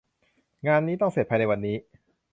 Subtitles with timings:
[0.67, 1.77] งานนี้ต้องเสร็จภายในวันนี้